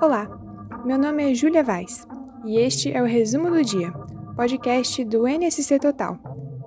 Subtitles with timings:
[0.00, 0.26] Olá,
[0.84, 2.06] meu nome é Júlia Vaz
[2.46, 3.92] e este é o Resumo do Dia,
[4.34, 6.18] podcast do NSC Total,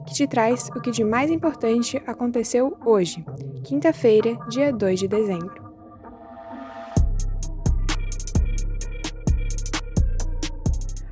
[0.05, 3.25] que te traz o que de mais importante aconteceu hoje,
[3.63, 5.63] quinta-feira, dia 2 de dezembro.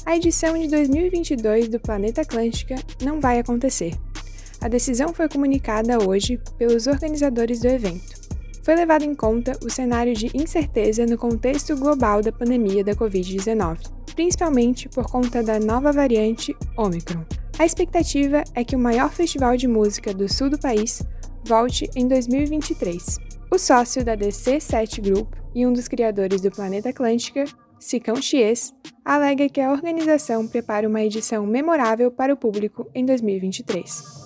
[0.06, 3.94] A edição de 2022 do Planeta Atlântica não vai acontecer.
[4.62, 8.21] A decisão foi comunicada hoje pelos organizadores do evento
[8.62, 13.80] foi levado em conta o cenário de incerteza no contexto global da pandemia da Covid-19,
[14.16, 17.26] principalmente por conta da nova variante Omicron.
[17.58, 21.04] A expectativa é que o maior festival de música do sul do país
[21.44, 23.18] volte em 2023.
[23.52, 27.44] O sócio da DC7 Group e um dos criadores do Planeta Atlântica,
[27.80, 34.21] Sicão Chies, alega que a organização prepara uma edição memorável para o público em 2023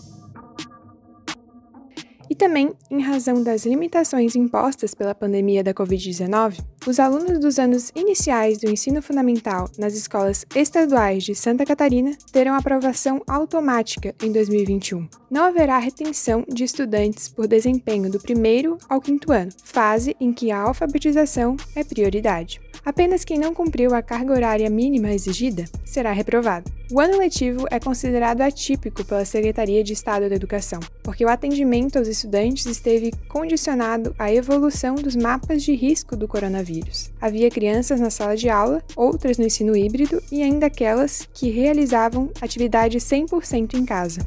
[2.30, 7.92] e também em razão das limitações impostas pela pandemia da Covid-19, os alunos dos anos
[7.96, 15.08] iniciais do ensino fundamental nas escolas estaduais de Santa Catarina terão aprovação automática em 2021.
[15.30, 20.52] Não haverá retenção de estudantes por desempenho do primeiro ao quinto ano, fase em que
[20.52, 22.62] a alfabetização é prioridade.
[22.86, 26.72] Apenas quem não cumpriu a carga horária mínima exigida será reprovado.
[26.92, 31.98] O ano letivo é considerado atípico pela Secretaria de Estado da Educação, porque o atendimento
[31.98, 37.12] aos estudantes esteve condicionado à evolução dos mapas de risco do coronavírus.
[37.20, 42.30] Havia crianças na sala de aula, outras no ensino híbrido e ainda aquelas que realizavam
[42.40, 44.22] atividade 100% em casa.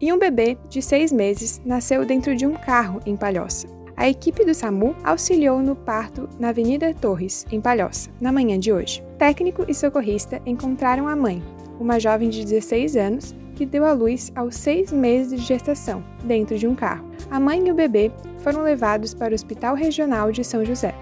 [0.00, 3.79] E um bebê de seis meses nasceu dentro de um carro em Palhoça.
[4.00, 8.72] A equipe do SAMU auxiliou no parto na Avenida Torres, em Palhoça, na manhã de
[8.72, 9.04] hoje.
[9.18, 11.42] Técnico e socorrista encontraram a mãe,
[11.78, 16.56] uma jovem de 16 anos, que deu à luz aos seis meses de gestação, dentro
[16.56, 17.04] de um carro.
[17.30, 20.94] A mãe e o bebê foram levados para o Hospital Regional de São José.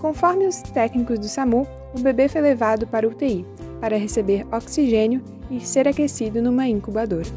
[0.00, 3.46] Conforme os técnicos do SAMU, o bebê foi levado para UTI
[3.80, 7.28] para receber oxigênio e ser aquecido numa incubadora.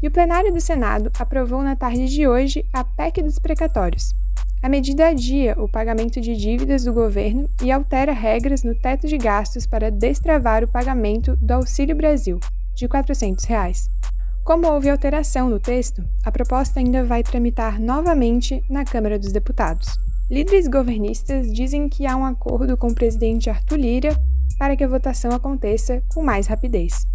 [0.00, 4.14] E o plenário do Senado aprovou na tarde de hoje a PEC dos precatórios.
[4.62, 9.18] A medida adia o pagamento de dívidas do governo e altera regras no teto de
[9.18, 12.38] gastos para destravar o pagamento do Auxílio Brasil,
[12.76, 13.88] de 400 reais.
[14.44, 19.98] Como houve alteração no texto, a proposta ainda vai tramitar novamente na Câmara dos Deputados.
[20.30, 24.16] Líderes governistas dizem que há um acordo com o presidente Arthur Lira
[24.58, 27.06] para que a votação aconteça com mais rapidez.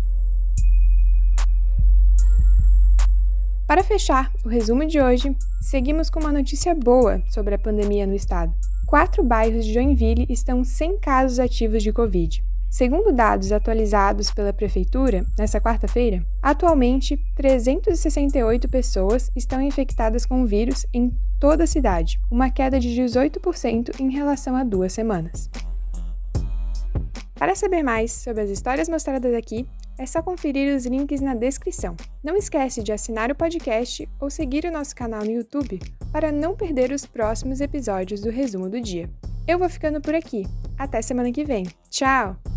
[3.74, 8.14] Para fechar o resumo de hoje, seguimos com uma notícia boa sobre a pandemia no
[8.14, 8.54] estado.
[8.86, 12.46] Quatro bairros de Joinville estão sem casos ativos de Covid.
[12.70, 20.86] Segundo dados atualizados pela Prefeitura, nesta quarta-feira, atualmente 368 pessoas estão infectadas com o vírus
[20.94, 25.50] em toda a cidade, uma queda de 18% em relação a duas semanas.
[27.34, 29.68] Para saber mais sobre as histórias mostradas aqui,
[29.98, 31.96] é só conferir os links na descrição.
[32.24, 35.80] Não esquece de assinar o podcast ou seguir o nosso canal no YouTube
[36.12, 39.10] para não perder os próximos episódios do Resumo do Dia.
[39.48, 40.46] Eu vou ficando por aqui.
[40.78, 41.68] Até semana que vem.
[41.90, 42.53] Tchau!